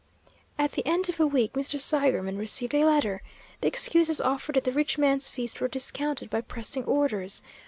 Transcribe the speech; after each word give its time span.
At 0.57 0.71
the 0.71 0.83
end 0.87 1.09
of 1.09 1.19
a 1.19 1.27
week 1.27 1.53
Mr. 1.53 1.79
Seigerman 1.79 2.39
received 2.39 2.73
a 2.73 2.85
letter. 2.85 3.21
The 3.61 3.67
excuses 3.67 4.19
offered 4.19 4.57
at 4.57 4.63
the 4.63 4.71
rich 4.71 4.97
man's 4.97 5.29
feast 5.29 5.61
were 5.61 5.67
discounted 5.67 6.27
by 6.27 6.41
pressing 6.41 6.85
orders. 6.85 7.43